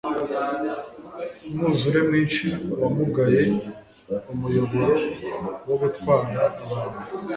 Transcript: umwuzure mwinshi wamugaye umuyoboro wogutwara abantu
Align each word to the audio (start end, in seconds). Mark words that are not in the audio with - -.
umwuzure 1.49 1.99
mwinshi 2.07 2.45
wamugaye 2.81 3.43
umuyoboro 4.31 4.93
wogutwara 5.65 6.43
abantu 6.63 7.01